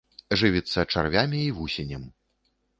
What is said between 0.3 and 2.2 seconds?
Жывіцца чарвямі і вусенем.